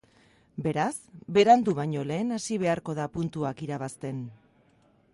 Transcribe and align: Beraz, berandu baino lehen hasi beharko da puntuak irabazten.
Beraz, 0.67 0.93
berandu 1.37 1.77
baino 1.81 2.07
lehen 2.13 2.39
hasi 2.39 2.59
beharko 2.65 2.99
da 3.03 3.09
puntuak 3.19 3.65
irabazten. 3.67 4.29